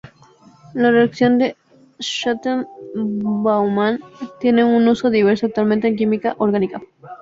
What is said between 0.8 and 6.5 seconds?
reacción de Schotten–Baumann tiene un uso diverso actualmente en química